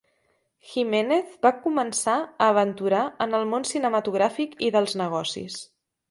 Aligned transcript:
Jimenez 0.69 1.33
va 1.45 1.49
començar 1.65 2.15
a 2.21 2.47
aventurar 2.53 3.01
en 3.25 3.39
el 3.41 3.45
món 3.51 3.67
cinematogràfic 3.73 4.55
i 4.69 4.71
dels 4.77 4.97
negocis. 5.03 5.59